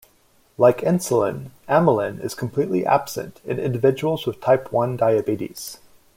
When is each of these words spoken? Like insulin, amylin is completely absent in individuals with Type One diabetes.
Like 0.57 0.79
insulin, 0.79 1.51
amylin 1.69 2.23
is 2.25 2.33
completely 2.33 2.87
absent 2.87 3.39
in 3.45 3.59
individuals 3.59 4.25
with 4.25 4.41
Type 4.41 4.71
One 4.71 4.97
diabetes. 4.97 5.77